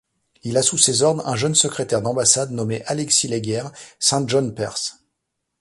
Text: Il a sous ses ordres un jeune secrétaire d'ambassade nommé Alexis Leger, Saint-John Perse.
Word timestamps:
Il 0.41 0.57
a 0.57 0.63
sous 0.63 0.79
ses 0.79 1.03
ordres 1.03 1.27
un 1.27 1.35
jeune 1.35 1.53
secrétaire 1.53 2.01
d'ambassade 2.01 2.49
nommé 2.49 2.81
Alexis 2.87 3.27
Leger, 3.27 3.65
Saint-John 3.99 4.51
Perse. 4.55 4.97